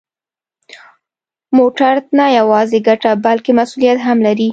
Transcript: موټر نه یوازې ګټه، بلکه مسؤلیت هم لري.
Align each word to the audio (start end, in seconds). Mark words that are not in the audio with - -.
موټر 1.57 1.95
نه 2.17 2.25
یوازې 2.39 2.79
ګټه، 2.87 3.11
بلکه 3.25 3.49
مسؤلیت 3.59 3.97
هم 4.07 4.17
لري. 4.27 4.49